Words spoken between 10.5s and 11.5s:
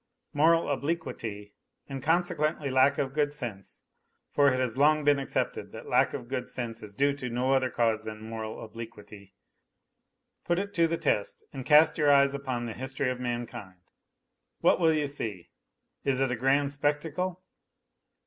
it to the test